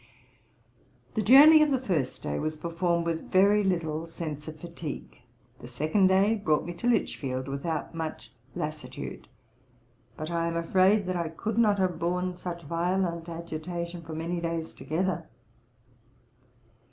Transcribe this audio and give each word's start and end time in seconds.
The 1.13 1.21
journey 1.21 1.61
of 1.61 1.69
the 1.69 1.77
first 1.77 2.23
day 2.23 2.39
was 2.39 2.57
performed 2.57 3.05
with 3.05 3.29
very 3.31 3.63
little 3.63 4.07
sense 4.07 4.47
of 4.47 4.59
fatigue; 4.59 5.21
the 5.59 5.67
second 5.67 6.07
day 6.07 6.33
brought 6.33 6.65
me 6.65 6.73
to 6.73 6.87
Lichfield, 6.89 7.47
without 7.47 7.93
much 7.93 8.33
lassitude; 8.55 9.27
but 10.17 10.31
I 10.31 10.47
am 10.47 10.57
afraid 10.57 11.05
that 11.05 11.15
I 11.17 11.29
could 11.29 11.59
not 11.59 11.77
have 11.77 11.99
borne 11.99 12.33
such 12.33 12.63
violent 12.63 13.29
agitation 13.29 14.01
for 14.01 14.15
many 14.15 14.41
days 14.41 14.73
together. 14.73 15.27